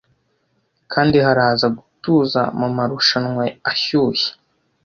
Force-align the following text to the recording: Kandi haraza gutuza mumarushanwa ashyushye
Kandi 0.93 1.17
haraza 1.25 1.67
gutuza 1.77 2.41
mumarushanwa 2.59 3.43
ashyushye 3.71 4.31